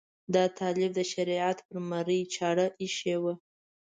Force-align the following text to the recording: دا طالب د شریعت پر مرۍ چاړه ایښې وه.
دا 0.33 0.43
طالب 0.59 0.91
د 0.95 1.01
شریعت 1.13 1.57
پر 1.67 1.77
مرۍ 1.89 2.21
چاړه 2.35 2.67
ایښې 2.81 3.15
وه. 3.23 3.33